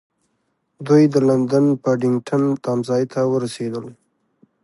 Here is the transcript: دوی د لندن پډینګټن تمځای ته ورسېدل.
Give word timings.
دوی 0.87 1.03
د 1.13 1.15
لندن 1.27 1.65
پډینګټن 1.83 2.43
تمځای 2.63 3.03
ته 3.13 3.21
ورسېدل. 3.31 3.85